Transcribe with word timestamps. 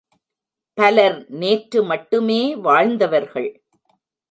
பலர் 0.77 1.17
நேற்று 1.33 1.83
மட்டுமே 1.83 2.41
வாழ்ந்தவர்கள். 2.55 3.49